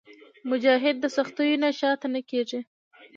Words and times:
مجاهد 0.49 0.95
د 0.99 1.05
سختیو 1.15 1.61
نه 1.63 1.69
شاته 1.79 2.07
نه 2.13 2.21
کېږي. 2.29 2.59